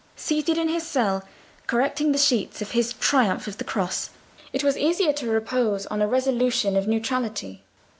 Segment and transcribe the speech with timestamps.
[0.15, 1.23] Seated in his cell,
[1.67, 4.09] correcting the sheets of his 'Triumph of the Cross,'
[4.51, 7.61] it was easier to repose on a resolution of neutrality.